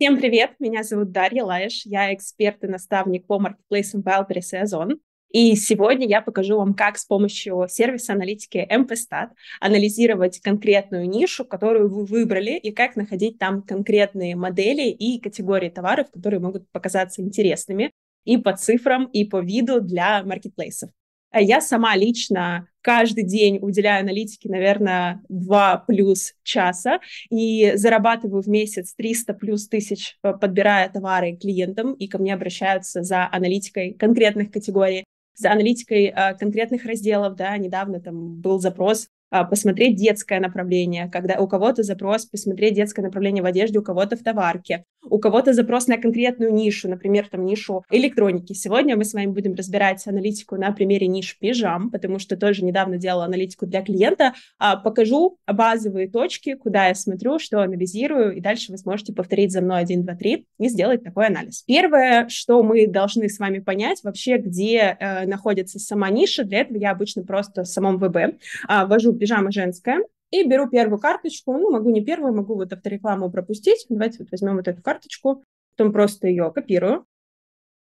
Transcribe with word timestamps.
Всем 0.00 0.16
привет, 0.16 0.52
меня 0.60 0.84
зовут 0.84 1.10
Дарья 1.10 1.42
Лаеш, 1.42 1.84
я 1.84 2.14
эксперт 2.14 2.62
и 2.62 2.68
наставник 2.68 3.26
по 3.26 3.40
маркетплейсам 3.40 4.00
Wildberries 4.02 4.50
и 4.52 4.56
Озон. 4.58 5.00
И 5.32 5.56
сегодня 5.56 6.06
я 6.06 6.22
покажу 6.22 6.56
вам, 6.56 6.74
как 6.74 6.98
с 6.98 7.04
помощью 7.04 7.66
сервиса 7.68 8.12
аналитики 8.12 8.64
MPStat 8.70 9.30
анализировать 9.58 10.38
конкретную 10.38 11.08
нишу, 11.08 11.44
которую 11.44 11.88
вы 11.88 12.04
выбрали, 12.04 12.52
и 12.52 12.70
как 12.70 12.94
находить 12.94 13.40
там 13.40 13.60
конкретные 13.60 14.36
модели 14.36 14.88
и 14.88 15.20
категории 15.20 15.68
товаров, 15.68 16.12
которые 16.12 16.38
могут 16.38 16.70
показаться 16.70 17.20
интересными 17.20 17.90
и 18.22 18.36
по 18.36 18.56
цифрам, 18.56 19.06
и 19.06 19.24
по 19.24 19.40
виду 19.40 19.80
для 19.80 20.22
маркетплейсов. 20.22 20.90
А 21.30 21.40
я 21.40 21.60
сама 21.60 21.94
лично 21.94 22.68
каждый 22.80 23.24
день 23.24 23.58
уделяю 23.60 24.00
аналитике, 24.00 24.48
наверное, 24.48 25.20
2 25.28 25.84
плюс 25.86 26.32
часа 26.42 27.00
и 27.28 27.72
зарабатываю 27.74 28.42
в 28.42 28.48
месяц 28.48 28.94
300 28.94 29.34
плюс 29.34 29.68
тысяч, 29.68 30.16
э, 30.22 30.32
подбирая 30.32 30.88
товары 30.88 31.36
клиентам, 31.36 31.92
и 31.92 32.08
ко 32.08 32.18
мне 32.18 32.32
обращаются 32.32 33.02
за 33.02 33.28
аналитикой 33.30 33.92
конкретных 33.92 34.50
категорий, 34.50 35.04
за 35.34 35.52
аналитикой 35.52 36.06
э, 36.06 36.34
конкретных 36.38 36.86
разделов, 36.86 37.36
да, 37.36 37.56
недавно 37.58 38.00
там 38.00 38.40
был 38.40 38.58
запрос 38.58 39.08
посмотреть 39.50 39.96
детское 39.96 40.40
направление, 40.40 41.10
когда 41.12 41.38
у 41.38 41.46
кого-то 41.46 41.82
запрос 41.82 42.24
посмотреть 42.24 42.72
детское 42.72 43.02
направление 43.02 43.42
в 43.42 43.46
одежде, 43.46 43.78
у 43.78 43.82
кого-то 43.82 44.16
в 44.16 44.22
товарке, 44.22 44.86
у 45.10 45.18
кого-то 45.18 45.52
запрос 45.52 45.86
на 45.86 45.96
конкретную 45.96 46.52
нишу, 46.52 46.88
например, 46.88 47.28
там 47.28 47.44
нишу 47.44 47.84
электроники. 47.90 48.52
Сегодня 48.52 48.96
мы 48.96 49.04
с 49.04 49.14
вами 49.14 49.26
будем 49.26 49.54
разбирать 49.54 50.06
аналитику 50.06 50.56
на 50.56 50.72
примере 50.72 51.06
ниш 51.06 51.38
пижам, 51.38 51.90
потому 51.90 52.18
что 52.18 52.36
тоже 52.36 52.64
недавно 52.64 52.98
делала 52.98 53.24
аналитику 53.24 53.66
для 53.66 53.82
клиента. 53.82 54.34
А, 54.58 54.76
покажу 54.76 55.38
базовые 55.46 56.08
точки, 56.08 56.54
куда 56.54 56.88
я 56.88 56.94
смотрю, 56.94 57.38
что 57.38 57.62
анализирую, 57.62 58.36
и 58.36 58.40
дальше 58.40 58.72
вы 58.72 58.78
сможете 58.78 59.12
повторить 59.12 59.52
за 59.52 59.60
мной 59.60 59.80
1, 59.80 60.04
2, 60.04 60.14
3 60.14 60.46
и 60.58 60.68
сделать 60.68 61.02
такой 61.04 61.26
анализ. 61.26 61.62
Первое, 61.66 62.28
что 62.28 62.62
мы 62.62 62.86
должны 62.86 63.28
с 63.28 63.38
вами 63.38 63.58
понять, 63.58 64.00
вообще, 64.02 64.38
где 64.38 64.96
э, 64.98 65.26
находится 65.26 65.78
сама 65.78 66.10
ниша, 66.10 66.44
для 66.44 66.60
этого 66.60 66.78
я 66.78 66.90
обычно 66.90 67.24
просто 67.24 67.64
в 67.64 67.68
самом 67.68 67.98
ВБ 67.98 68.16
э, 68.16 68.32
ввожу 68.68 69.12
пижама 69.12 69.50
женская, 69.50 70.00
и 70.30 70.46
беру 70.46 70.68
первую 70.68 70.98
карточку, 70.98 71.52
ну, 71.52 71.70
могу 71.70 71.90
не 71.90 72.04
первую, 72.04 72.34
могу 72.34 72.54
вот 72.54 72.72
авторекламу 72.72 73.30
пропустить. 73.30 73.86
Давайте 73.88 74.18
вот 74.18 74.30
возьмем 74.30 74.56
вот 74.56 74.68
эту 74.68 74.82
карточку, 74.82 75.44
потом 75.76 75.92
просто 75.92 76.28
ее 76.28 76.52
копирую. 76.52 77.06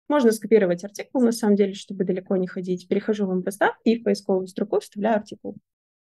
Можно 0.09 0.33
скопировать 0.33 0.85
артикул, 0.85 1.23
на 1.23 1.33
самом 1.33 1.57
деле, 1.57 1.75
чтобы 1.75 2.05
далеко 2.05 2.37
не 2.37 2.47
ходить. 2.47 2.89
Перехожу 2.89 3.27
в 3.27 3.39
MPStat 3.39 3.73
и 3.85 3.99
в 3.99 4.03
поисковую 4.03 4.47
строку 4.49 4.81
вставляю 4.81 5.17
артикул. 5.17 5.57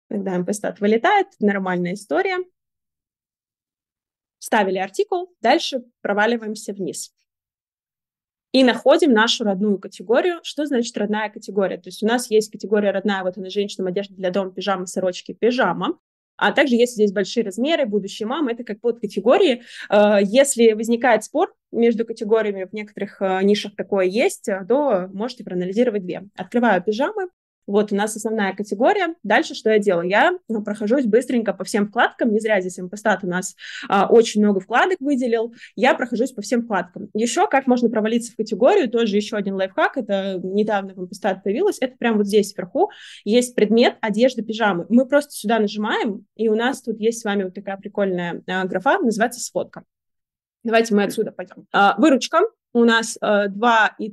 Когда 0.08 0.38
MPStat 0.38 0.76
вылетает, 0.80 1.28
нормальная 1.38 1.94
история. 1.94 2.38
Вставили 4.38 4.78
артикул, 4.78 5.34
дальше 5.40 5.84
проваливаемся 6.00 6.72
вниз 6.72 7.12
и 8.56 8.64
находим 8.64 9.12
нашу 9.12 9.44
родную 9.44 9.78
категорию. 9.78 10.40
Что 10.42 10.64
значит 10.64 10.96
родная 10.96 11.28
категория? 11.28 11.76
То 11.76 11.88
есть 11.88 12.02
у 12.02 12.06
нас 12.06 12.30
есть 12.30 12.50
категория 12.50 12.90
родная, 12.90 13.22
вот 13.22 13.36
она 13.36 13.50
женщинам 13.50 13.88
одежда 13.88 14.14
для 14.14 14.30
дома, 14.30 14.50
пижама, 14.50 14.86
сорочки, 14.86 15.34
пижама. 15.34 15.98
А 16.36 16.52
также 16.52 16.74
есть 16.76 16.94
здесь 16.94 17.12
большие 17.12 17.44
размеры, 17.44 17.86
будущие 17.86 18.26
мамы, 18.26 18.52
это 18.52 18.64
как 18.64 18.80
под 18.80 19.00
категории. 19.00 19.62
Э, 19.90 20.18
если 20.22 20.72
возникает 20.72 21.24
спор 21.24 21.54
между 21.72 22.04
категориями, 22.04 22.64
в 22.64 22.72
некоторых 22.72 23.20
э, 23.20 23.40
нишах 23.42 23.74
такое 23.76 24.06
есть, 24.06 24.48
э, 24.48 24.64
то 24.68 25.08
можете 25.12 25.44
проанализировать 25.44 26.02
две. 26.02 26.24
Открываю 26.36 26.82
пижамы, 26.82 27.28
вот 27.66 27.92
у 27.92 27.96
нас 27.96 28.16
основная 28.16 28.54
категория. 28.54 29.14
Дальше 29.22 29.54
что 29.54 29.70
я 29.70 29.78
делаю? 29.78 30.08
Я 30.08 30.38
ну, 30.48 30.62
прохожусь 30.62 31.04
быстренько 31.04 31.52
по 31.52 31.64
всем 31.64 31.88
вкладкам. 31.88 32.32
Не 32.32 32.40
зря 32.40 32.60
здесь 32.60 32.78
Импостат 32.78 33.24
у 33.24 33.26
нас 33.26 33.56
а, 33.88 34.06
очень 34.06 34.42
много 34.42 34.60
вкладок 34.60 34.98
выделил. 35.00 35.54
Я 35.74 35.94
прохожусь 35.94 36.32
по 36.32 36.42
всем 36.42 36.62
вкладкам. 36.62 37.08
Еще 37.14 37.46
как 37.48 37.66
можно 37.66 37.88
провалиться 37.88 38.32
в 38.32 38.36
категорию, 38.36 38.88
тоже 38.88 39.16
еще 39.16 39.36
один 39.36 39.54
лайфхак, 39.54 39.96
это 39.96 40.40
недавно 40.42 40.94
в 40.94 41.00
Импостат 41.00 41.42
появилось, 41.42 41.78
это 41.80 41.96
прямо 41.96 42.18
вот 42.18 42.26
здесь 42.26 42.54
вверху 42.56 42.90
есть 43.24 43.54
предмет 43.54 43.96
одежда, 44.00 44.42
пижамы. 44.42 44.86
Мы 44.88 45.06
просто 45.06 45.32
сюда 45.32 45.58
нажимаем, 45.58 46.26
и 46.36 46.48
у 46.48 46.54
нас 46.54 46.82
тут 46.82 47.00
есть 47.00 47.20
с 47.20 47.24
вами 47.24 47.44
вот 47.44 47.54
такая 47.54 47.76
прикольная 47.76 48.42
а, 48.46 48.64
графа, 48.64 48.98
называется 48.98 49.40
сводка. 49.40 49.84
Давайте 50.64 50.94
мы 50.94 51.04
отсюда 51.04 51.32
пойдем. 51.32 51.66
А, 51.72 51.94
выручка 51.98 52.40
у 52.76 52.84
нас 52.84 53.16
э, 53.22 53.48
2,3 53.48 54.10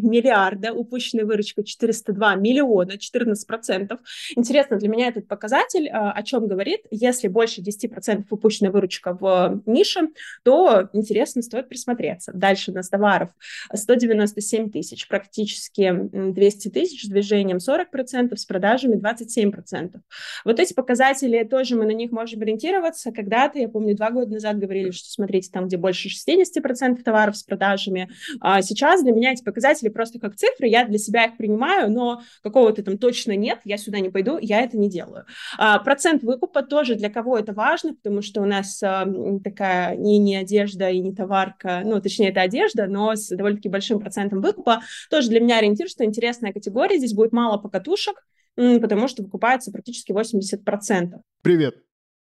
миллиарда, 0.00 0.72
упущенная 0.72 1.24
выручка 1.24 1.62
402 1.62 2.34
миллиона, 2.34 2.94
14%. 2.94 3.98
Интересно, 4.34 4.76
для 4.78 4.88
меня 4.88 5.06
этот 5.06 5.28
показатель 5.28 5.86
э, 5.86 5.90
о 5.92 6.20
чем 6.24 6.48
говорит? 6.48 6.80
Если 6.90 7.28
больше 7.28 7.60
10% 7.60 8.24
упущенная 8.28 8.72
выручка 8.72 9.12
в 9.14 9.62
нише, 9.64 10.08
то 10.42 10.88
интересно, 10.92 11.40
стоит 11.42 11.68
присмотреться. 11.68 12.32
Дальше 12.34 12.72
у 12.72 12.74
нас 12.74 12.88
товаров 12.88 13.30
197 13.72 14.72
тысяч, 14.72 15.06
практически 15.06 15.92
200 16.12 16.68
тысяч, 16.70 17.04
с 17.04 17.08
движением 17.08 17.58
40%, 17.58 18.34
с 18.34 18.44
продажами 18.44 18.96
27%. 18.96 20.00
Вот 20.44 20.58
эти 20.58 20.74
показатели 20.74 21.44
тоже 21.44 21.76
мы 21.76 21.86
на 21.86 21.92
них 21.92 22.10
можем 22.10 22.42
ориентироваться. 22.42 23.12
Когда-то, 23.12 23.60
я 23.60 23.68
помню, 23.68 23.94
два 23.94 24.10
года 24.10 24.32
назад 24.32 24.58
говорили, 24.58 24.90
что 24.90 25.08
смотрите, 25.08 25.48
там, 25.52 25.68
где 25.68 25.76
больше 25.76 26.08
60% 26.08 27.02
товаров 27.04 27.36
с 27.36 27.44
продажами, 27.44 27.99
цифрами. 28.06 28.08
А 28.40 28.62
сейчас 28.62 29.02
для 29.02 29.12
меня 29.12 29.32
эти 29.32 29.42
показатели 29.42 29.88
просто 29.88 30.18
как 30.18 30.36
цифры, 30.36 30.68
я 30.68 30.84
для 30.84 30.98
себя 30.98 31.24
их 31.24 31.36
принимаю, 31.36 31.90
но 31.90 32.22
какого-то 32.42 32.82
там 32.82 32.98
точно 32.98 33.36
нет, 33.36 33.60
я 33.64 33.76
сюда 33.76 34.00
не 34.00 34.10
пойду, 34.10 34.38
я 34.40 34.60
это 34.60 34.78
не 34.78 34.88
делаю. 34.88 35.24
А, 35.58 35.78
процент 35.78 36.22
выкупа 36.22 36.62
тоже 36.62 36.94
для 36.94 37.10
кого 37.10 37.38
это 37.38 37.52
важно, 37.52 37.94
потому 37.94 38.22
что 38.22 38.42
у 38.42 38.46
нас 38.46 38.82
а, 38.82 39.06
такая 39.42 39.96
не, 39.96 40.18
не 40.18 40.36
одежда 40.36 40.90
и 40.90 41.00
не 41.00 41.14
товарка, 41.14 41.82
ну, 41.84 42.00
точнее, 42.00 42.30
это 42.30 42.42
одежда, 42.42 42.86
но 42.86 43.14
с 43.14 43.28
довольно-таки 43.28 43.68
большим 43.68 44.00
процентом 44.00 44.40
выкупа. 44.40 44.82
Тоже 45.10 45.28
для 45.28 45.40
меня 45.40 45.58
ориентир, 45.58 45.88
что 45.88 46.04
интересная 46.04 46.52
категория, 46.52 46.98
здесь 46.98 47.14
будет 47.14 47.32
мало 47.32 47.58
покатушек, 47.58 48.16
потому 48.56 49.08
что 49.08 49.22
выкупается 49.22 49.70
практически 49.70 50.12
80%. 50.12 51.20
Привет, 51.42 51.76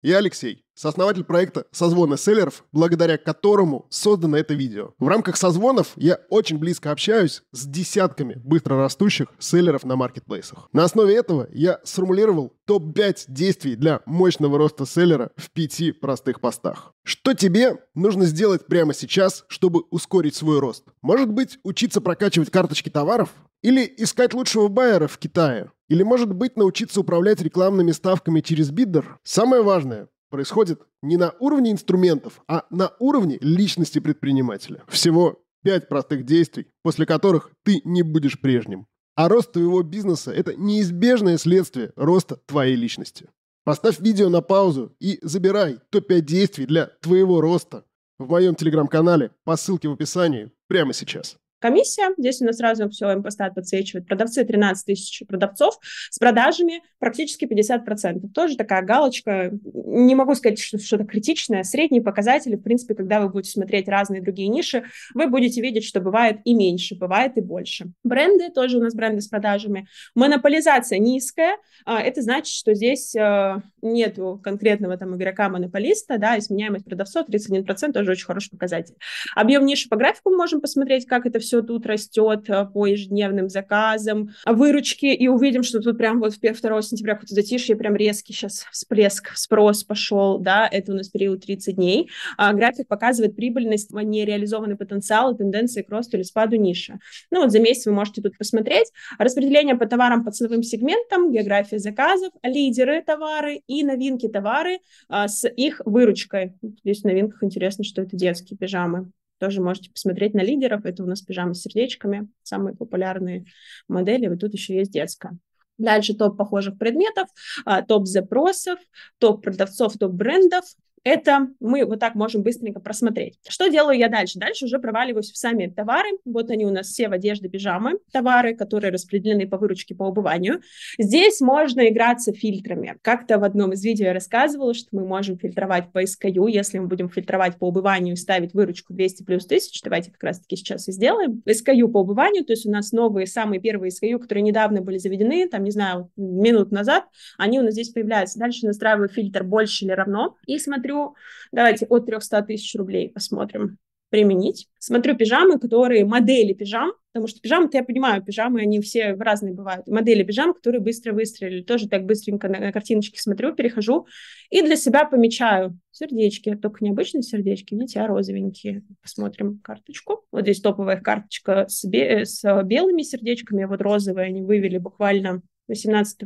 я 0.03 0.17
Алексей, 0.17 0.65
сооснователь 0.75 1.23
проекта 1.23 1.65
«Созвоны 1.71 2.17
селлеров», 2.17 2.65
благодаря 2.73 3.17
которому 3.17 3.87
создано 3.89 4.37
это 4.37 4.53
видео. 4.53 4.91
В 4.99 5.07
рамках 5.07 5.37
созвонов 5.37 5.93
я 5.95 6.19
очень 6.29 6.57
близко 6.57 6.91
общаюсь 6.91 7.41
с 7.53 7.65
десятками 7.65 8.41
быстрорастущих 8.43 9.29
селлеров 9.39 9.85
на 9.85 9.95
маркетплейсах. 9.95 10.67
На 10.73 10.83
основе 10.83 11.15
этого 11.15 11.47
я 11.51 11.79
сформулировал 11.85 12.53
топ-5 12.65 13.25
действий 13.29 13.77
для 13.77 14.01
мощного 14.05 14.57
роста 14.57 14.85
селлера 14.85 15.31
в 15.37 15.49
пяти 15.51 15.93
простых 15.93 16.41
постах. 16.41 16.93
Что 17.03 17.33
тебе 17.33 17.77
нужно 17.95 18.25
сделать 18.25 18.67
прямо 18.67 18.93
сейчас, 18.93 19.45
чтобы 19.47 19.83
ускорить 19.89 20.35
свой 20.35 20.59
рост? 20.59 20.83
Может 21.01 21.29
быть, 21.29 21.59
учиться 21.63 22.01
прокачивать 22.01 22.51
карточки 22.51 22.89
товаров? 22.89 23.29
Или 23.61 23.89
искать 23.95 24.33
лучшего 24.33 24.67
байера 24.67 25.07
в 25.07 25.17
Китае? 25.17 25.71
Или, 25.93 26.01
может 26.01 26.33
быть, 26.33 26.57
научиться 26.57 27.01
управлять 27.01 27.39
рекламными 27.39 27.91
ставками 27.91 28.41
через 28.41 28.71
биддер? 28.71 29.19
Самое 29.23 29.61
важное 29.61 30.09
происходит 30.31 30.81
не 31.03 31.17
на 31.17 31.35
уровне 31.39 31.71
инструментов, 31.71 32.41
а 32.47 32.65
на 32.71 32.93
уровне 32.97 33.37
личности 33.41 33.99
предпринимателя. 33.99 34.81
Всего 34.87 35.43
пять 35.63 35.87
простых 35.87 36.25
действий, 36.25 36.65
после 36.81 37.05
которых 37.05 37.51
ты 37.63 37.81
не 37.83 38.01
будешь 38.01 38.41
прежним. 38.41 38.87
А 39.15 39.29
рост 39.29 39.51
твоего 39.51 39.83
бизнеса– 39.83 40.31
это 40.35 40.55
неизбежное 40.55 41.37
следствие 41.37 41.93
роста 41.95 42.37
твоей 42.47 42.75
личности. 42.75 43.29
Поставь 43.63 43.99
видео 43.99 44.29
на 44.29 44.41
паузу 44.41 44.95
и 44.99 45.19
забирай 45.21 45.77
топ-5 45.91 46.21
действий 46.21 46.65
для 46.65 46.87
твоего 47.03 47.39
роста 47.39 47.85
в 48.17 48.27
моем 48.31 48.55
телеграм-канале 48.55 49.29
по 49.43 49.55
ссылке 49.57 49.89
в 49.89 49.93
описании 49.93 50.51
прямо 50.67 50.91
сейчас 50.91 51.37
комиссия. 51.63 52.09
Здесь 52.18 52.41
у 52.41 52.46
нас 52.46 52.57
сразу 52.57 52.90
все 52.90 53.13
импостат 53.13 53.56
подсвечивает. 53.56 54.06
Продавцы 54.06 54.44
13 54.44 54.85
тысяч 54.85 55.24
продавцов 55.25 55.79
с 56.09 56.19
продажами 56.19 56.81
практически 57.00 57.46
50%. 57.46 58.28
Тоже 58.34 58.57
такая 58.57 58.81
галочка. 58.81 59.50
Не 59.63 60.13
могу 60.13 60.35
сказать, 60.35 60.59
что 60.59 60.78
что-то 60.78 61.06
критичное. 61.06 61.63
Средние 61.63 62.01
показатели, 62.01 62.57
в 62.57 62.62
принципе, 62.62 62.96
когда 62.96 63.22
вы 63.22 63.29
будете 63.29 63.51
смотреть 63.51 63.88
разные 63.88 64.22
другие 64.22 64.50
ниши, 64.50 64.83
вы 65.13 65.27
будете 65.27 65.62
видеть, 65.62 65.86
что 65.86 66.01
бывает 66.01 66.42
и 66.44 66.54
меньше, 66.54 66.95
бывает 66.95 67.38
и 67.38 67.42
больше. 67.42 67.86
Бренды, 68.04 68.50
тоже 68.50 68.77
у 68.77 68.81
нас 68.81 68.94
бренды 68.94 69.21
с 69.21 69.30
продажами. 69.30 69.88
Монополизация 70.16 71.00
низкая. 71.00 71.56
А, 71.86 72.01
это 72.01 72.21
значит, 72.21 72.54
что 72.54 72.74
здесь 72.74 73.16
а, 73.16 73.62
нету 73.81 74.42
конкретного 74.44 74.98
там 74.98 75.16
игрока-монополиста, 75.16 76.18
да, 76.18 76.36
и 76.36 76.42
сменяемость 76.42 76.83
продавцов 76.83 77.30
31% 77.30 77.94
тоже 77.94 78.12
очень 78.12 78.25
хороший 78.25 78.50
показатель. 78.50 78.95
Объем 79.33 79.66
ниши 79.66 79.88
по 79.88 79.95
графику 79.95 80.30
мы 80.30 80.38
можем 80.38 80.59
посмотреть, 80.59 81.06
как 81.06 81.25
это 81.25 81.39
все 81.39 81.52
все 81.53 81.61
тут 81.61 81.85
растет 81.85 82.50
э, 82.50 82.65
по 82.65 82.88
ежедневным 82.88 83.47
заказам, 83.47 84.31
выручки, 84.44 85.05
и 85.05 85.27
увидим, 85.27 85.61
что 85.61 85.79
тут 85.79 86.00
прям 86.00 86.19
вот 86.19 86.33
2 86.33 86.81
сентября 86.81 87.13
какое-то 87.13 87.35
затишье, 87.35 87.75
прям 87.75 87.95
резкий 87.95 88.33
сейчас 88.33 88.65
всплеск, 88.71 89.33
спрос 89.35 89.83
пошел, 89.83 90.39
да, 90.39 90.67
это 90.67 90.94
у 90.94 90.95
нас 90.95 91.09
период 91.09 91.45
30 91.45 91.75
дней. 91.75 92.09
А 92.38 92.53
график 92.53 92.88
показывает 92.88 93.35
прибыльность, 93.35 93.91
нереализованный 93.91 94.75
потенциал 94.75 95.35
и 95.35 95.38
тенденции 95.38 95.83
к 95.83 95.89
росту 95.91 96.17
или 96.17 96.23
спаду 96.23 96.55
ниши. 96.55 96.97
Ну 97.29 97.41
вот 97.41 97.51
за 97.51 97.59
месяц 97.59 97.85
вы 97.85 97.91
можете 97.91 98.23
тут 98.23 98.35
посмотреть. 98.35 98.91
Распределение 99.19 99.75
по 99.75 99.85
товарам 99.85 100.25
по 100.25 100.31
ценовым 100.31 100.63
сегментам, 100.63 101.31
география 101.31 101.77
заказов, 101.77 102.33
лидеры 102.41 103.03
товары 103.03 103.61
и 103.67 103.83
новинки 103.83 104.27
товары 104.27 104.79
а, 105.07 105.27
с 105.27 105.47
их 105.47 105.81
выручкой. 105.85 106.53
Здесь 106.83 107.01
в 107.01 107.06
новинках 107.06 107.44
интересно, 107.44 107.83
что 107.83 108.01
это 108.01 108.17
детские 108.17 108.57
пижамы. 108.57 109.11
Тоже 109.39 109.62
можете 109.62 109.91
посмотреть 109.91 110.33
на 110.33 110.41
лидеров. 110.41 110.85
Это 110.85 111.03
у 111.03 111.06
нас 111.06 111.21
пижамы 111.21 111.53
с 111.53 111.62
сердечками, 111.62 112.30
самые 112.44 112.75
популярные 112.75 113.45
модели. 113.88 114.27
Вот 114.27 114.39
тут 114.39 114.53
еще 114.53 114.75
есть 114.75 114.91
детская. 114.91 115.38
Дальше 115.77 116.13
топ 116.13 116.38
похожих 116.38 116.77
предметов, 116.77 117.27
а, 117.65 117.81
топ 117.81 118.07
запросов, 118.07 118.80
топ 119.18 119.44
продавцов, 119.44 119.97
топ 119.97 120.12
брендов, 120.12 120.63
это 121.03 121.50
мы 121.59 121.85
вот 121.85 122.00
так 122.00 122.15
можем 122.15 122.44
быстренько 122.44 122.79
просмотреть. 122.79 123.38
Что 123.47 123.67
делаю 123.67 123.97
я 123.97 124.09
дальше? 124.09 124.39
Дальше 124.39 124.65
уже 124.65 124.79
проваливаюсь 124.79 125.31
в 125.31 125.38
сами 125.38 125.67
товары. 125.67 126.09
Вот 126.25 126.50
они 126.50 126.65
у 126.65 126.71
нас 126.71 126.88
все 126.88 127.09
в 127.09 127.11
одежде, 127.11 127.50
пижамы, 127.50 128.00
товары, 128.11 128.55
которые 128.55 128.91
распределены 128.91 129.47
по 129.47 129.57
выручке, 129.57 129.95
по 129.95 130.03
убыванию. 130.03 130.61
Здесь 130.97 131.41
можно 131.41 131.88
играться 131.89 132.33
фильтрами. 132.33 132.97
Как-то 133.01 133.38
в 133.38 133.44
одном 133.44 133.73
из 133.73 133.83
видео 133.83 134.07
я 134.07 134.13
рассказывала, 134.13 134.73
что 134.73 134.88
мы 134.91 135.05
можем 135.05 135.38
фильтровать 135.38 135.91
по 135.91 136.03
SKU. 136.03 136.50
Если 136.50 136.79
мы 136.79 136.88
будем 136.88 137.09
фильтровать 137.09 137.57
по 137.57 137.67
убыванию 137.67 138.13
и 138.13 138.17
ставить 138.17 138.53
выручку 138.53 138.94
200 138.94 139.23
плюс 139.23 139.45
1000, 139.45 139.81
давайте 139.83 140.11
как 140.11 140.23
раз-таки 140.23 140.56
сейчас 140.56 140.88
и 140.88 140.91
сделаем. 140.91 141.41
SKU 141.45 141.89
по 141.89 141.99
убыванию, 141.99 142.45
то 142.45 142.53
есть 142.53 142.65
у 142.65 142.71
нас 142.71 142.91
новые, 142.91 143.27
самые 143.27 143.59
первые 143.59 143.91
SKU, 143.91 144.19
которые 144.19 144.44
недавно 144.44 144.81
были 144.81 144.97
заведены, 144.97 145.47
там, 145.49 145.63
не 145.63 145.71
знаю, 145.71 146.09
минут 146.15 146.71
назад, 146.71 147.06
они 147.38 147.59
у 147.59 147.63
нас 147.63 147.73
здесь 147.73 147.89
появляются. 147.89 148.39
Дальше 148.39 148.65
настраиваю 148.65 149.09
фильтр 149.09 149.44
больше 149.44 149.85
или 149.85 149.91
равно 149.91 150.35
и 150.45 150.57
смотрю, 150.59 150.93
смотрю, 150.94 151.16
давайте 151.51 151.86
от 151.86 152.06
300 152.06 152.42
тысяч 152.44 152.75
рублей 152.75 153.10
посмотрим, 153.10 153.78
применить. 154.10 154.68
Смотрю 154.78 155.16
пижамы, 155.16 155.60
которые 155.60 156.06
модели 156.06 156.54
пижам, 156.54 156.94
потому 157.12 157.28
что 157.28 157.42
пижамы-то 157.42 157.78
я 157.78 157.84
понимаю, 157.84 158.24
пижамы, 158.24 158.62
они 158.62 158.80
все 158.80 159.13
разные 159.13 159.54
бывают. 159.54 159.88
Модели 159.88 160.24
пижам, 160.24 160.54
которые 160.54 160.81
быстро 160.81 161.13
выстрелили. 161.13 161.63
Тоже 161.63 161.90
так 161.90 162.06
быстренько 162.06 162.48
на, 162.48 162.60
на 162.60 162.72
картиночки 162.72 163.19
смотрю, 163.19 163.56
перехожу 163.56 164.06
и 164.50 164.62
для 164.62 164.75
себя 164.75 165.06
помечаю 165.06 165.80
сердечки, 165.92 166.56
только 166.56 166.84
не 166.84 166.92
обычные 166.92 167.24
сердечки, 167.24 167.74
видите, 167.74 168.01
а 168.01 168.07
розовенькие. 168.07 168.84
Посмотрим 169.01 169.60
карточку. 169.60 170.25
Вот 170.31 170.42
здесь 170.42 170.62
топовая 170.62 171.01
карточка 171.01 171.66
с, 171.68 171.84
бе- 171.86 172.25
с 172.25 172.44
белыми 172.63 173.01
сердечками, 173.01 173.66
вот 173.66 173.81
розовые 173.81 174.28
они 174.28 174.44
вывели 174.44 174.78
буквально 174.78 175.42
18 175.68 176.19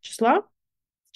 числа. 0.00 0.42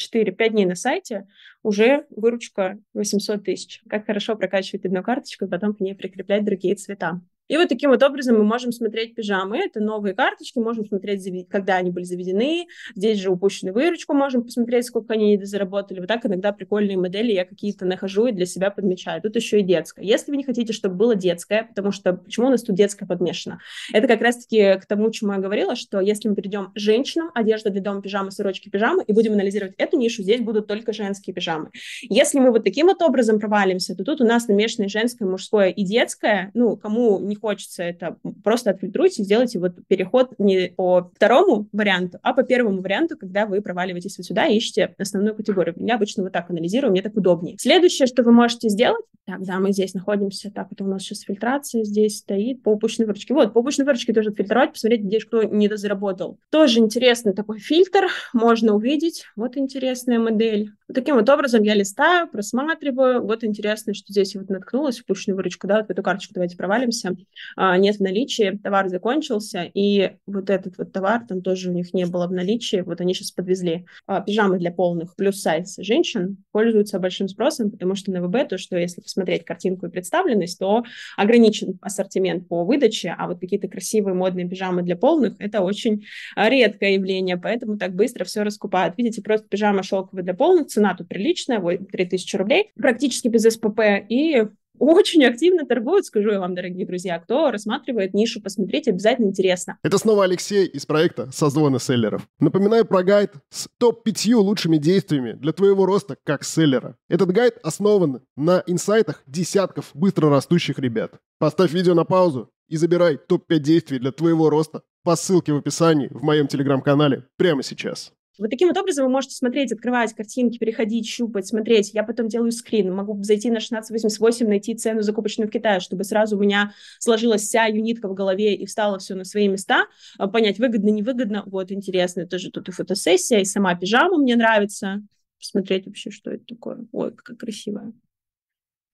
4-5 0.02 0.48
дней 0.50 0.66
на 0.66 0.74
сайте, 0.74 1.26
уже 1.62 2.06
выручка 2.10 2.78
800 2.94 3.44
тысяч. 3.44 3.82
Как 3.88 4.06
хорошо 4.06 4.36
прокачивать 4.36 4.84
одну 4.84 5.02
карточку 5.02 5.44
и 5.44 5.48
потом 5.48 5.74
к 5.74 5.80
ней 5.80 5.94
прикреплять 5.94 6.44
другие 6.44 6.74
цвета. 6.74 7.20
И 7.48 7.56
вот 7.56 7.68
таким 7.68 7.90
вот 7.90 8.02
образом 8.02 8.38
мы 8.38 8.44
можем 8.44 8.72
смотреть 8.72 9.14
пижамы. 9.14 9.58
Это 9.58 9.80
новые 9.80 10.14
карточки, 10.14 10.58
можем 10.58 10.84
смотреть, 10.86 11.28
когда 11.48 11.76
они 11.76 11.90
были 11.90 12.04
заведены. 12.04 12.66
Здесь 12.94 13.18
же 13.18 13.30
упущенную 13.30 13.74
выручку 13.74 14.14
можем 14.14 14.42
посмотреть, 14.42 14.86
сколько 14.86 15.14
они 15.14 15.42
заработали. 15.42 16.00
Вот 16.00 16.08
так 16.08 16.24
иногда 16.24 16.52
прикольные 16.52 16.96
модели 16.96 17.32
я 17.32 17.44
какие-то 17.44 17.84
нахожу 17.84 18.26
и 18.26 18.32
для 18.32 18.46
себя 18.46 18.70
подмечаю. 18.70 19.20
Тут 19.20 19.36
еще 19.36 19.60
и 19.60 19.62
детская. 19.62 20.04
Если 20.04 20.30
вы 20.30 20.36
не 20.36 20.44
хотите, 20.44 20.72
чтобы 20.72 20.94
было 20.94 21.14
детское, 21.14 21.64
потому 21.64 21.92
что 21.92 22.14
почему 22.14 22.46
у 22.46 22.50
нас 22.50 22.62
тут 22.62 22.76
детское 22.76 23.06
подмешано? 23.06 23.60
Это 23.92 24.08
как 24.08 24.20
раз-таки 24.22 24.80
к 24.80 24.86
тому, 24.86 25.10
чему 25.10 25.32
я 25.32 25.38
говорила, 25.38 25.76
что 25.76 26.00
если 26.00 26.28
мы 26.28 26.34
перейдем 26.34 26.70
женщинам, 26.74 27.30
одежда 27.34 27.70
для 27.70 27.82
дома, 27.82 28.02
пижамы, 28.02 28.30
сорочки, 28.30 28.68
пижамы, 28.68 29.04
и 29.06 29.12
будем 29.12 29.32
анализировать 29.32 29.74
эту 29.78 29.98
нишу, 29.98 30.22
здесь 30.22 30.40
будут 30.40 30.66
только 30.66 30.92
женские 30.92 31.34
пижамы. 31.34 31.70
Если 32.02 32.38
мы 32.38 32.50
вот 32.50 32.64
таким 32.64 32.86
вот 32.86 33.02
образом 33.02 33.40
провалимся, 33.40 33.94
то 33.94 34.04
тут 34.04 34.20
у 34.20 34.24
нас 34.24 34.48
намешанное 34.48 34.88
женское, 34.88 35.26
мужское 35.26 35.68
и 35.68 35.84
детское. 35.84 36.50
Ну, 36.54 36.76
кому 36.76 37.18
не 37.32 37.36
хочется 37.36 37.82
это, 37.82 38.18
просто 38.44 38.70
отфильтруйте, 38.70 39.22
сделайте 39.22 39.58
вот 39.58 39.74
переход 39.88 40.34
не 40.38 40.68
по 40.68 41.10
второму 41.14 41.68
варианту, 41.72 42.18
а 42.22 42.34
по 42.34 42.42
первому 42.42 42.82
варианту, 42.82 43.16
когда 43.16 43.46
вы 43.46 43.62
проваливаетесь 43.62 44.18
вот 44.18 44.26
сюда 44.26 44.46
и 44.46 44.58
ищете 44.58 44.94
основную 44.98 45.34
категорию. 45.34 45.74
Я 45.78 45.94
обычно 45.94 46.22
вот 46.22 46.32
так 46.32 46.50
анализирую, 46.50 46.90
мне 46.90 47.02
так 47.02 47.16
удобнее. 47.16 47.56
Следующее, 47.58 48.06
что 48.06 48.22
вы 48.22 48.32
можете 48.32 48.68
сделать, 48.68 49.04
так, 49.24 49.44
да, 49.44 49.60
мы 49.60 49.72
здесь 49.72 49.94
находимся, 49.94 50.50
так, 50.50 50.68
это 50.72 50.82
у 50.82 50.88
нас 50.88 51.02
сейчас 51.02 51.20
фильтрация 51.20 51.84
здесь 51.84 52.18
стоит 52.18 52.62
по 52.62 52.70
упущенной 52.70 53.06
выручке. 53.06 53.32
Вот, 53.34 53.52
по 53.52 53.58
упущенной 53.58 53.86
выручке 53.86 54.12
тоже 54.12 54.30
отфильтровать, 54.30 54.72
посмотреть, 54.72 55.02
где 55.02 55.20
кто 55.20 55.44
не 55.44 55.68
дозаработал. 55.68 56.38
Тоже 56.50 56.80
интересный 56.80 57.32
такой 57.32 57.60
фильтр, 57.60 58.08
можно 58.32 58.74
увидеть. 58.74 59.24
Вот 59.36 59.56
интересная 59.56 60.18
модель. 60.18 60.72
Таким 60.92 61.14
вот 61.14 61.28
образом 61.30 61.62
я 61.62 61.74
листаю, 61.74 62.28
просматриваю. 62.28 63.22
Вот 63.22 63.44
интересно, 63.44 63.94
что 63.94 64.12
здесь 64.12 64.34
вот 64.34 64.50
наткнулась, 64.50 65.00
упущенную 65.00 65.36
выручку, 65.36 65.68
да, 65.68 65.78
вот 65.78 65.86
в 65.86 65.90
эту 65.90 66.02
карточку 66.02 66.34
давайте 66.34 66.56
провалимся. 66.56 67.16
А, 67.56 67.76
нет 67.76 67.96
в 67.96 68.00
наличии, 68.00 68.58
товар 68.62 68.88
закончился, 68.88 69.70
и 69.74 70.12
вот 70.26 70.50
этот 70.50 70.78
вот 70.78 70.92
товар 70.92 71.24
там 71.26 71.42
тоже 71.42 71.70
у 71.70 71.72
них 71.72 71.94
не 71.94 72.06
было 72.06 72.26
в 72.26 72.32
наличии, 72.32 72.82
вот 72.82 73.00
они 73.00 73.14
сейчас 73.14 73.30
подвезли. 73.30 73.86
А, 74.06 74.20
пижамы 74.20 74.58
для 74.58 74.72
полных 74.72 75.16
плюс 75.16 75.40
сайз 75.40 75.76
женщин 75.78 76.44
пользуются 76.52 76.98
большим 76.98 77.28
спросом, 77.28 77.70
потому 77.70 77.94
что 77.94 78.10
на 78.10 78.22
ВБ 78.22 78.48
то, 78.48 78.58
что 78.58 78.76
если 78.76 79.00
посмотреть 79.00 79.44
картинку 79.44 79.86
и 79.86 79.90
представленность, 79.90 80.58
то 80.58 80.84
ограничен 81.16 81.78
ассортимент 81.80 82.48
по 82.48 82.64
выдаче, 82.64 83.14
а 83.16 83.26
вот 83.26 83.40
какие-то 83.40 83.68
красивые 83.68 84.14
модные 84.14 84.48
пижамы 84.48 84.82
для 84.82 84.96
полных– 84.96 85.34
это 85.38 85.60
очень 85.60 86.04
редкое 86.36 86.94
явление, 86.94 87.36
поэтому 87.36 87.78
так 87.78 87.94
быстро 87.94 88.24
все 88.24 88.42
раскупают. 88.42 88.96
Видите, 88.96 89.22
просто 89.22 89.48
пижама 89.48 89.82
шелковая 89.82 90.24
для 90.24 90.34
полных, 90.34 90.68
цена 90.68 90.94
тут 90.94 91.08
приличная, 91.08 91.60
3000 91.60 92.36
рублей, 92.36 92.70
практически 92.76 93.28
без 93.28 93.42
СПП, 93.42 93.80
и 94.08 94.46
очень 94.82 95.24
активно 95.24 95.64
торгуют, 95.64 96.06
скажу 96.06 96.32
я 96.32 96.40
вам, 96.40 96.56
дорогие 96.56 96.84
друзья. 96.84 97.20
Кто 97.20 97.52
рассматривает 97.52 98.14
нишу, 98.14 98.42
посмотрите, 98.42 98.90
обязательно 98.90 99.26
интересно. 99.26 99.78
Это 99.84 99.96
снова 99.96 100.24
Алексей 100.24 100.66
из 100.66 100.86
проекта 100.86 101.30
«Созвоны 101.30 101.78
селлеров». 101.78 102.26
Напоминаю 102.40 102.84
про 102.84 103.04
гайд 103.04 103.32
с 103.50 103.68
топ-5 103.78 104.34
лучшими 104.34 104.78
действиями 104.78 105.32
для 105.32 105.52
твоего 105.52 105.86
роста 105.86 106.16
как 106.24 106.42
селлера. 106.42 106.96
Этот 107.08 107.30
гайд 107.30 107.58
основан 107.62 108.22
на 108.36 108.64
инсайтах 108.66 109.22
десятков 109.28 109.90
быстро 109.94 110.28
растущих 110.30 110.80
ребят. 110.80 111.12
Поставь 111.38 111.72
видео 111.72 111.94
на 111.94 112.04
паузу 112.04 112.50
и 112.68 112.76
забирай 112.76 113.18
топ-5 113.18 113.58
действий 113.60 113.98
для 114.00 114.10
твоего 114.10 114.50
роста 114.50 114.82
по 115.04 115.14
ссылке 115.14 115.52
в 115.52 115.58
описании 115.58 116.08
в 116.10 116.22
моем 116.22 116.48
телеграм-канале 116.48 117.24
прямо 117.36 117.62
сейчас. 117.62 118.12
Вот 118.38 118.50
таким 118.50 118.68
вот 118.68 118.78
образом 118.78 119.04
вы 119.04 119.10
можете 119.10 119.34
смотреть, 119.34 119.72
открывать 119.72 120.14
картинки, 120.14 120.58
переходить, 120.58 121.06
щупать, 121.06 121.46
смотреть. 121.46 121.92
Я 121.92 122.02
потом 122.02 122.28
делаю 122.28 122.50
скрин, 122.50 122.92
могу 122.92 123.22
зайти 123.22 123.50
на 123.50 123.58
1688, 123.58 124.46
найти 124.48 124.74
цену 124.74 125.02
закупочную 125.02 125.48
в 125.48 125.52
Китае, 125.52 125.80
чтобы 125.80 126.04
сразу 126.04 126.36
у 126.36 126.40
меня 126.40 126.72
сложилась 126.98 127.42
вся 127.42 127.66
юнитка 127.66 128.08
в 128.08 128.14
голове 128.14 128.54
и 128.54 128.64
встало 128.64 128.98
все 128.98 129.14
на 129.14 129.24
свои 129.24 129.48
места, 129.48 129.86
а, 130.18 130.28
понять, 130.28 130.58
выгодно, 130.58 130.88
невыгодно. 130.88 131.42
Вот, 131.46 131.70
интересно, 131.70 132.26
тоже 132.26 132.50
тут 132.50 132.68
и 132.68 132.72
фотосессия, 132.72 133.40
и 133.40 133.44
сама 133.44 133.74
пижама 133.74 134.16
мне 134.16 134.36
нравится. 134.36 135.02
Посмотреть 135.38 135.86
вообще, 135.86 136.10
что 136.10 136.30
это 136.30 136.44
такое. 136.46 136.86
Ой, 136.92 137.12
какая 137.12 137.36
красивая. 137.36 137.92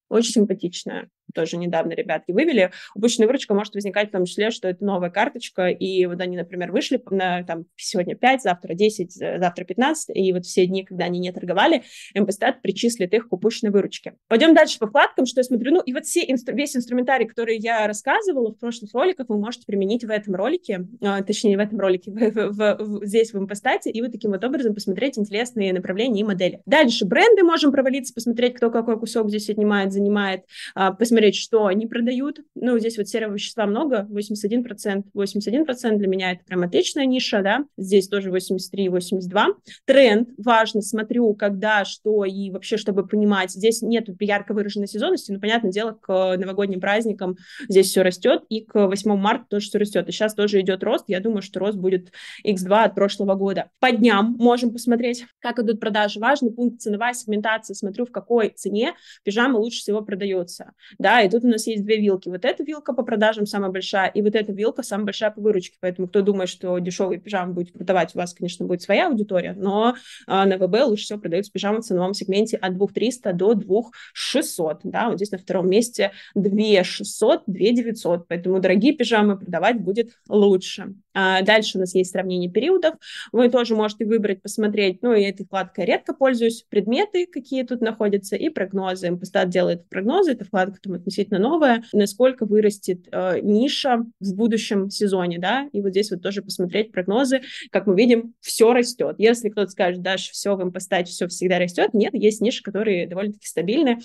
Очень 0.09 0.33
симпатичная 0.33 1.11
тоже 1.35 1.57
недавно 1.57 1.93
ребятки 1.93 2.33
вывели, 2.33 2.73
упущенная 2.95 3.27
выручка 3.27 3.55
может 3.55 3.75
возникать 3.75 4.09
в 4.09 4.12
том 4.12 4.25
числе, 4.25 4.50
что 4.50 4.69
это 4.69 4.85
новая 4.85 5.11
карточка, 5.11 5.69
и 5.69 6.07
вот 6.07 6.21
они, 6.21 6.37
например, 6.37 6.73
вышли 6.73 7.03
на 7.11 7.43
там 7.45 7.67
сегодня 7.77 8.17
5, 8.17 8.43
завтра 8.43 8.75
10, 8.75 9.12
завтра 9.12 9.65
15, 9.65 10.17
и 10.17 10.33
вот 10.33 10.45
все 10.45 10.67
дни, 10.67 10.85
когда 10.85 11.05
они 11.05 11.19
не 11.19 11.33
торговали, 11.33 11.85
МПСТАТ 12.15 12.62
причислит 12.62 13.12
их 13.15 13.29
к 13.29 13.33
упущенной 13.33 13.73
выручке. 13.73 14.15
Пойдем 14.29 14.55
дальше 14.55 14.79
по 14.79 14.87
вкладкам, 14.87 15.27
что 15.27 15.41
я 15.41 15.45
смотрю, 15.45 15.73
ну 15.73 15.81
и 15.81 15.93
вот 15.93 16.07
все, 16.07 16.25
весь 16.27 16.77
инструментарий, 16.77 17.27
который 17.27 17.59
я 17.59 17.87
рассказывала 17.87 18.53
в 18.53 18.59
прошлых 18.59 18.93
роликах, 18.95 19.29
вы 19.29 19.38
можете 19.38 19.67
применить 19.67 20.05
в 20.05 20.11
этом 20.11 20.35
ролике, 20.35 20.87
а, 21.03 21.23
точнее, 21.23 21.57
в 21.57 21.61
этом 21.61 21.79
ролике, 21.79 22.11
в, 22.11 22.53
в, 22.53 22.77
в, 22.79 23.07
здесь 23.07 23.33
в 23.33 23.41
МПСТАТе, 23.41 23.91
и 23.91 24.03
вот 24.03 24.12
таким 24.12 24.31
вот 24.31 24.45
образом 24.45 24.75
посмотреть 24.75 25.19
интересные 25.19 25.73
направления 25.73 26.21
и 26.21 26.25
модели. 26.25 26.61
Дальше 26.67 27.05
бренды 27.05 27.43
можем 27.43 27.73
провалиться, 27.73 28.15
посмотреть, 28.15 28.55
кто 28.55 28.71
какой 28.71 28.99
кусок 28.99 29.29
здесь 29.29 29.50
отнимает, 29.50 29.93
занимает, 29.99 30.43
а, 30.75 30.93
посмотреть 30.93 31.37
что 31.37 31.67
они 31.67 31.87
продают. 31.87 32.40
Ну, 32.55 32.78
здесь 32.78 32.99
вот 32.99 33.09
серого 33.09 33.35
вещества 33.35 33.67
много, 33.67 34.07
81%. 34.11 35.05
81% 35.14 35.99
для 35.99 36.09
меня 36.09 36.33
это 36.33 36.45
прям 36.45 36.62
отличная 36.62 37.07
ниша, 37.07 37.43
да. 37.43 37.64
Здесь 37.76 38.09
тоже 38.09 38.31
83, 38.31 38.88
82. 38.88 39.49
Тренд 39.85 40.31
важно, 40.38 40.81
смотрю, 40.83 41.35
когда, 41.35 41.85
что 41.85 42.25
и 42.25 42.50
вообще, 42.50 42.76
чтобы 42.76 43.07
понимать. 43.07 43.50
Здесь 43.50 43.83
нет 43.83 44.09
ярко 44.21 44.55
выраженной 44.55 44.88
сезонности, 44.88 45.33
но, 45.33 45.40
понятное 45.40 45.73
дело, 45.73 45.93
к 45.93 46.37
новогодним 46.37 46.81
праздникам 46.81 47.37
здесь 47.69 47.88
все 47.88 48.02
растет, 48.02 48.43
и 48.49 48.62
к 48.64 48.87
8 48.87 49.17
марта 49.17 49.47
тоже 49.50 49.67
все 49.67 49.78
растет. 49.78 50.09
И 50.09 50.12
сейчас 50.12 50.35
тоже 50.35 50.61
идет 50.61 50.83
рост. 50.83 51.05
Я 51.09 51.21
думаю, 51.21 51.43
что 51.43 51.61
рост 51.61 51.76
будет 51.76 52.12
x2 52.47 52.85
от 52.85 52.95
прошлого 52.95 53.35
года. 53.35 53.71
По 53.81 53.90
дням 53.90 54.37
можем 54.38 54.73
посмотреть, 54.73 55.25
как 55.40 55.59
идут 55.59 55.81
продажи. 55.81 56.21
Важный 56.21 56.50
пункт 56.50 56.81
ценовая 56.81 57.14
сегментация. 57.14 57.75
Смотрю, 57.75 58.07
в 58.07 58.12
какой 58.12 58.50
цене 58.50 58.95
пижамы 59.25 59.59
лучше 59.59 59.83
всего 59.88 60.02
продается, 60.02 60.73
да, 60.99 61.23
и 61.23 61.30
тут 61.30 61.45
у 61.45 61.49
нас 61.49 61.66
есть 61.66 61.83
две 61.83 61.99
вилки. 61.99 62.28
Вот 62.28 62.45
эта 62.45 62.62
вилка 62.62 62.92
по 62.92 63.02
продажам 63.02 63.47
самая 63.47 63.71
большая, 63.71 64.09
и 64.09 64.21
вот 64.21 64.35
эта 64.35 64.52
вилка 64.52 64.83
самая 64.83 65.07
большая 65.07 65.30
по 65.30 65.40
выручке. 65.40 65.78
Поэтому 65.80 66.09
кто 66.09 66.21
думает, 66.21 66.50
что 66.50 66.78
дешевый 66.78 67.18
пижам 67.18 67.54
будет 67.54 67.73
продавать, 67.73 68.14
у 68.14 68.18
вас, 68.18 68.35
конечно, 68.35 68.66
будет 68.66 68.83
своя 68.83 69.09
аудитория, 69.09 69.54
но 69.57 69.95
а, 70.26 70.45
на 70.45 70.59
ВБ 70.59 70.87
лучше 70.87 71.04
всего 71.04 71.18
продаются 71.18 71.50
пижамы 71.50 71.80
в 71.80 71.85
ценовом 71.85 72.12
сегменте 72.12 72.59
от 72.59 72.76
2300 72.76 73.33
до 73.33 73.54
2600, 73.54 74.80
да, 74.85 75.09
вот 75.09 75.16
здесь 75.16 75.30
на 75.30 75.38
втором 75.38 75.71
месте 75.71 76.12
2600, 76.35 77.45
2900, 77.47 78.28
поэтому 78.28 78.61
дорогие 78.61 78.92
пижамы 78.92 79.38
продавать 79.38 79.80
будет 79.80 80.11
лучше. 80.28 80.95
А 81.14 81.42
дальше 81.42 81.78
у 81.78 81.80
нас 81.80 81.95
есть 81.95 82.12
сравнение 82.12 82.50
периодов, 82.50 82.95
вы 83.33 83.49
тоже 83.49 83.75
можете 83.75 84.04
выбрать, 84.04 84.42
посмотреть, 84.42 85.02
ну, 85.02 85.14
и 85.14 85.23
этой 85.23 85.47
вкладкой 85.47 85.87
редко 85.87 86.12
пользуюсь, 86.12 86.64
предметы, 86.68 87.26
какие 87.26 87.62
тут 87.62 87.80
находятся, 87.80 88.37
и 88.37 88.50
прогнозы. 88.50 89.09
Импостат 89.09 89.49
делает 89.49 89.77
прогнозы, 89.88 90.32
это 90.32 90.44
вкладка 90.44 90.80
там 90.82 90.94
относительно 90.94 91.38
новая, 91.38 91.85
насколько 91.92 92.47
вырастет 92.47 93.06
э, 93.11 93.40
ниша 93.40 94.04
в 94.20 94.35
будущем 94.35 94.90
сезоне, 94.90 95.38
да, 95.38 95.68
и 95.73 95.80
вот 95.80 95.90
здесь 95.90 96.11
вот 96.11 96.23
тоже 96.23 96.42
посмотреть 96.42 96.92
прогнозы, 96.92 97.42
как 97.70 97.87
мы 97.87 97.97
видим, 97.97 98.35
все 98.40 98.73
растет. 98.73 99.16
Если 99.18 99.49
кто-то 99.49 99.70
скажет, 99.70 100.02
Даш, 100.02 100.30
все 100.30 100.56
в 100.56 100.62
импостате, 100.62 101.11
все 101.11 101.28
всегда 101.28 101.58
растет, 101.58 101.94
нет, 101.94 102.14
есть 102.14 102.40
ниши, 102.40 102.62
которые 102.62 103.06
довольно-таки 103.06 103.47
стабильны, 103.47 104.00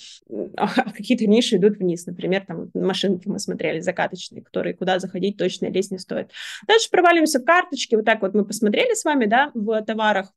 а 0.55 0.67
какие-то 0.91 1.27
ниши 1.27 1.57
идут 1.57 1.77
вниз, 1.77 2.05
например, 2.05 2.45
там 2.45 2.69
машинки 2.73 3.27
мы 3.27 3.39
смотрели, 3.39 3.79
закаточные, 3.79 4.41
которые 4.41 4.73
куда 4.73 4.99
заходить 4.99 5.37
точно 5.37 5.67
лезть 5.67 5.91
не 5.91 5.99
стоит. 5.99 6.31
Дальше 6.67 6.89
проваливаемся 6.89 7.39
в 7.39 7.45
карточки, 7.45 7.95
вот 7.95 8.05
так 8.05 8.21
вот 8.21 8.33
мы 8.33 8.45
посмотрели 8.45 8.93
с 8.93 9.03
вами, 9.03 9.25
да, 9.25 9.51
в 9.53 9.81
товарах, 9.83 10.31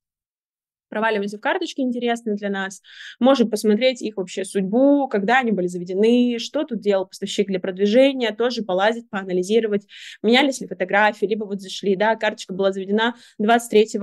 проваливаемся 0.89 1.39
в 1.39 1.41
карточки 1.41 1.81
интересные 1.81 2.37
для 2.37 2.51
нас, 2.51 2.83
можем 3.19 3.51
посмотреть 3.51 4.03
их 4.03 4.17
вообще 4.17 4.45
судьбу, 4.45 5.09
когда 5.09 5.39
они 5.39 5.53
были 5.53 5.67
заведены, 5.67 6.39
что 6.39 6.65
тут 6.65 6.81
делал 6.81 7.07
поставщик 7.07 7.49
для 7.49 7.61
продвижения, 7.61 8.33
тоже 8.33 8.63
полазить, 8.63 9.09
поанализировать, 9.11 9.87
менялись 10.23 10.61
ли 10.61 10.67
фотографии, 10.67 11.27
либо 11.27 11.45
вот 11.45 11.61
зашли, 11.61 11.97
да, 11.97 12.17
карточка 12.17 12.55
была 12.55 12.73
заведена 12.73 13.15
23 13.39 13.99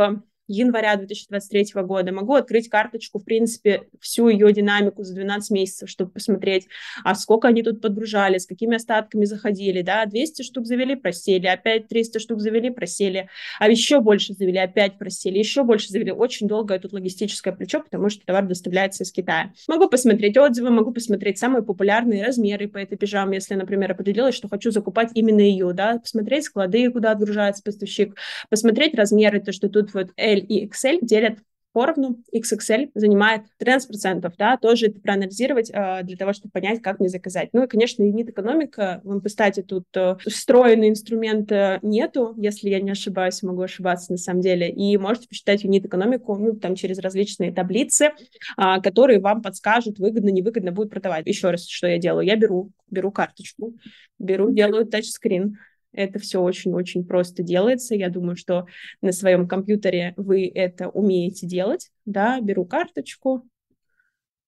января 0.47 0.95
2023 0.95 1.81
года. 1.83 2.12
Могу 2.12 2.35
открыть 2.35 2.69
карточку, 2.69 3.19
в 3.19 3.23
принципе, 3.23 3.83
всю 4.00 4.27
ее 4.27 4.51
динамику 4.51 5.03
за 5.03 5.15
12 5.15 5.51
месяцев, 5.51 5.89
чтобы 5.89 6.12
посмотреть, 6.12 6.67
а 7.03 7.15
сколько 7.15 7.47
они 7.47 7.63
тут 7.63 7.81
подгружали, 7.81 8.38
с 8.38 8.45
какими 8.45 8.75
остатками 8.75 9.25
заходили, 9.25 9.81
да, 9.81 10.05
200 10.05 10.43
штук 10.43 10.65
завели, 10.65 10.95
просели, 10.95 11.47
опять 11.47 11.88
300 11.88 12.19
штук 12.19 12.39
завели, 12.39 12.69
просели, 12.69 13.29
а 13.59 13.69
еще 13.69 14.00
больше 14.00 14.33
завели, 14.33 14.57
опять 14.57 14.97
просели, 14.97 15.38
еще 15.38 15.63
больше 15.63 15.89
завели. 15.89 16.12
Очень 16.12 16.47
долгое 16.47 16.79
тут 16.79 16.93
логистическое 16.93 17.53
плечо, 17.53 17.81
потому 17.81 18.09
что 18.09 18.25
товар 18.25 18.45
доставляется 18.45 19.03
из 19.03 19.12
Китая. 19.12 19.53
Могу 19.67 19.88
посмотреть 19.88 20.38
отзывы, 20.38 20.69
могу 20.69 20.91
посмотреть 20.91 21.38
самые 21.38 21.63
популярные 21.63 22.25
размеры 22.25 22.67
по 22.67 22.77
этой 22.77 22.97
пижаме, 22.97 23.35
если, 23.38 23.55
например, 23.55 23.91
определилась, 23.91 24.35
что 24.35 24.50
хочу 24.50 24.71
закупать 24.71 25.12
именно 25.13 25.41
ее, 25.41 25.73
да, 25.73 26.00
посмотреть 26.00 26.45
склады, 26.45 26.91
куда 26.91 27.12
отгружается 27.12 27.63
поставщик, 27.63 28.15
посмотреть 28.50 28.95
размеры, 28.95 29.39
то, 29.39 29.51
что 29.51 29.69
тут 29.69 29.93
вот 29.93 30.12
L 30.33 30.39
и 30.39 30.67
XL 30.67 30.99
делят 31.01 31.39
поровну, 31.73 32.19
XXL 32.33 32.91
занимает 32.93 33.41
13%, 33.59 34.31
да, 34.37 34.57
тоже 34.57 34.87
это 34.87 35.01
проанализировать 35.01 35.71
э, 35.73 36.03
для 36.03 36.15
того, 36.15 36.31
чтобы 36.31 36.51
понять, 36.51 36.81
как 36.81 36.99
мне 36.99 37.09
заказать. 37.09 37.49
Ну 37.51 37.63
и, 37.63 37.67
конечно, 37.67 38.03
юнит-экономика, 38.03 39.01
в 39.03 39.13
импостате 39.13 39.63
тут 39.63 39.85
э, 39.95 40.15
встроенный 40.25 40.89
инструмент 40.89 41.51
э, 41.51 41.79
нету, 41.81 42.35
если 42.37 42.69
я 42.69 42.79
не 42.79 42.91
ошибаюсь, 42.91 43.41
могу 43.41 43.63
ошибаться 43.63 44.11
на 44.11 44.17
самом 44.17 44.41
деле, 44.41 44.69
и 44.69 44.95
можете 44.97 45.27
посчитать 45.27 45.63
юнит-экономику, 45.63 46.37
ну, 46.37 46.53
там, 46.53 46.75
через 46.75 46.99
различные 46.99 47.51
таблицы, 47.51 48.11
э, 48.57 48.81
которые 48.81 49.19
вам 49.19 49.41
подскажут, 49.41 49.97
выгодно, 49.97 50.29
невыгодно 50.29 50.71
будет 50.71 50.91
продавать. 50.91 51.25
Еще 51.25 51.49
раз, 51.49 51.67
что 51.67 51.87
я 51.87 51.97
делаю? 51.97 52.25
Я 52.25 52.35
беру, 52.35 52.71
беру 52.89 53.11
карточку, 53.11 53.73
беру, 54.19 54.51
делаю 54.51 54.85
тачскрин, 54.85 55.57
это 55.93 56.19
все 56.19 56.41
очень-очень 56.41 57.05
просто 57.05 57.43
делается. 57.43 57.95
Я 57.95 58.09
думаю, 58.09 58.35
что 58.35 58.65
на 59.01 59.12
своем 59.12 59.47
компьютере 59.47 60.13
вы 60.17 60.51
это 60.53 60.89
умеете 60.89 61.47
делать. 61.47 61.91
Да, 62.05 62.41
беру 62.41 62.65
карточку. 62.65 63.47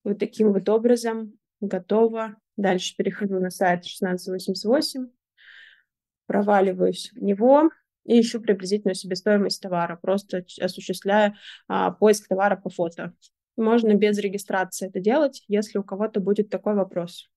Вот 0.03 0.19
таким 0.19 0.53
вот 0.53 0.67
образом. 0.69 1.37
Готово. 1.61 2.35
Дальше 2.57 2.95
перехожу 2.97 3.39
на 3.39 3.49
сайт 3.49 3.79
1688. 3.79 5.07
Проваливаюсь 6.25 7.11
в 7.15 7.23
него 7.23 7.69
и 8.05 8.19
ищу 8.19 8.41
приблизительную 8.41 8.95
себестоимость 8.95 9.61
товара, 9.61 9.97
просто 10.01 10.45
осуществляя 10.59 11.35
а, 11.67 11.91
поиск 11.91 12.27
товара 12.27 12.55
по 12.55 12.69
фото. 12.69 13.13
Можно 13.57 13.93
без 13.93 14.17
регистрации 14.17 14.87
это 14.87 14.99
делать, 14.99 15.43
если 15.47 15.77
у 15.77 15.83
кого-то 15.83 16.19
будет 16.19 16.49
такой 16.49 16.75
вопрос 16.75 17.29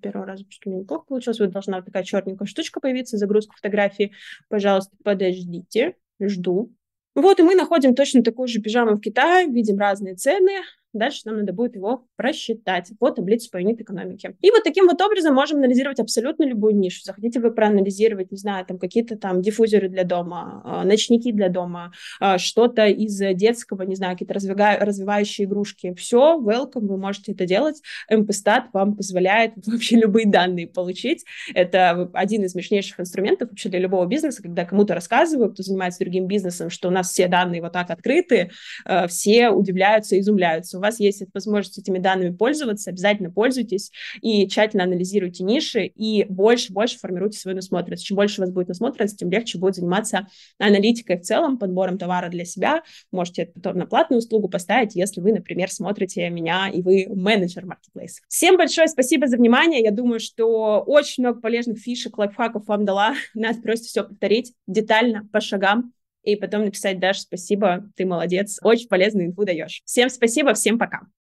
первого 0.00 0.26
раза 0.26 0.44
почему 0.44 0.74
то 0.76 0.80
неплохо 0.80 1.04
получилось. 1.06 1.40
Вот 1.40 1.50
должна 1.50 1.82
такая 1.82 2.02
черненькая 2.02 2.46
штучка 2.46 2.80
появиться, 2.80 3.16
загрузка 3.16 3.54
фотографии. 3.56 4.12
Пожалуйста, 4.48 4.96
подождите, 5.04 5.96
жду. 6.20 6.72
Вот, 7.14 7.40
и 7.40 7.42
мы 7.42 7.54
находим 7.54 7.94
точно 7.94 8.22
такую 8.22 8.48
же 8.48 8.60
пижаму 8.60 8.96
в 8.96 9.00
Китае, 9.00 9.48
видим 9.48 9.78
разные 9.78 10.14
цены, 10.14 10.62
Дальше 10.94 11.22
нам 11.26 11.38
надо 11.38 11.52
будет 11.52 11.76
его 11.76 12.06
просчитать 12.16 12.92
по 12.98 13.10
таблице 13.10 13.50
по 13.50 13.58
юнит-экономике. 13.58 14.36
И 14.40 14.50
вот 14.50 14.64
таким 14.64 14.86
вот 14.86 15.00
образом 15.02 15.34
можем 15.34 15.58
анализировать 15.58 16.00
абсолютно 16.00 16.44
любую 16.44 16.76
нишу. 16.76 17.02
Захотите 17.04 17.40
вы 17.40 17.50
проанализировать, 17.50 18.30
не 18.30 18.38
знаю, 18.38 18.64
там 18.64 18.78
какие-то 18.78 19.16
там 19.16 19.42
диффузеры 19.42 19.90
для 19.90 20.04
дома, 20.04 20.62
а, 20.64 20.84
ночники 20.84 21.30
для 21.30 21.50
дома, 21.50 21.92
а, 22.20 22.38
что-то 22.38 22.86
из 22.86 23.18
детского, 23.36 23.82
не 23.82 23.96
знаю, 23.96 24.14
какие-то 24.14 24.34
развивающие 24.34 25.46
игрушки. 25.46 25.92
Все, 25.94 26.40
welcome, 26.40 26.86
вы 26.86 26.96
можете 26.96 27.32
это 27.32 27.44
делать. 27.44 27.82
МПСтат 28.10 28.68
вам 28.72 28.96
позволяет 28.96 29.52
вообще 29.66 29.96
любые 29.96 30.26
данные 30.26 30.68
получить. 30.68 31.24
Это 31.54 32.08
один 32.14 32.44
из 32.44 32.54
мощнейших 32.54 33.00
инструментов 33.00 33.50
вообще 33.50 33.68
для 33.68 33.78
любого 33.78 34.06
бизнеса, 34.06 34.42
когда 34.42 34.64
кому-то 34.64 34.94
рассказываю, 34.94 35.52
кто 35.52 35.62
занимается 35.62 36.00
другим 36.00 36.26
бизнесом, 36.26 36.70
что 36.70 36.88
у 36.88 36.90
нас 36.90 37.10
все 37.10 37.28
данные 37.28 37.60
вот 37.60 37.72
так 37.72 37.90
открыты, 37.90 38.50
а, 38.86 39.06
все 39.06 39.50
удивляются, 39.50 40.18
изумляются 40.18 40.77
у 40.78 40.80
вас 40.80 41.00
есть 41.00 41.22
возможность 41.34 41.78
этими 41.78 41.98
данными 41.98 42.34
пользоваться, 42.34 42.90
обязательно 42.90 43.30
пользуйтесь 43.30 43.90
и 44.20 44.48
тщательно 44.48 44.84
анализируйте 44.84 45.44
ниши 45.44 45.84
и 45.86 46.24
больше-больше 46.24 46.98
формируйте 46.98 47.38
свою 47.38 47.56
насмотренность. 47.56 48.04
Чем 48.04 48.16
больше 48.16 48.40
у 48.40 48.44
вас 48.44 48.52
будет 48.52 48.68
насмотренность, 48.68 49.18
тем 49.18 49.30
легче 49.30 49.58
будет 49.58 49.74
заниматься 49.74 50.28
аналитикой 50.58 51.18
в 51.18 51.22
целом, 51.22 51.58
подбором 51.58 51.98
товара 51.98 52.28
для 52.28 52.44
себя. 52.44 52.82
Можете 53.12 53.42
это 53.42 53.52
потом 53.52 53.78
на 53.78 53.86
платную 53.86 54.18
услугу 54.18 54.48
поставить, 54.48 54.94
если 54.94 55.20
вы, 55.20 55.32
например, 55.32 55.70
смотрите 55.70 56.28
меня 56.30 56.68
и 56.68 56.82
вы 56.82 57.06
менеджер 57.08 57.66
маркетплейса. 57.66 58.22
Всем 58.28 58.56
большое 58.56 58.88
спасибо 58.88 59.26
за 59.26 59.36
внимание. 59.36 59.82
Я 59.82 59.90
думаю, 59.90 60.20
что 60.20 60.82
очень 60.86 61.24
много 61.24 61.40
полезных 61.40 61.78
фишек, 61.78 62.18
лайфхаков 62.18 62.66
вам 62.66 62.84
дала. 62.84 63.14
Надо 63.34 63.60
просто 63.60 63.86
все 63.86 64.04
повторить 64.04 64.52
детально, 64.66 65.28
по 65.32 65.40
шагам 65.40 65.92
и 66.32 66.36
потом 66.36 66.64
написать, 66.64 66.98
Даш, 66.98 67.20
спасибо, 67.20 67.84
ты 67.96 68.04
молодец, 68.04 68.58
очень 68.62 68.88
полезную 68.88 69.28
инфу 69.28 69.44
даешь. 69.44 69.82
Всем 69.84 70.08
спасибо, 70.10 70.54
всем 70.54 70.78
пока. 70.78 71.00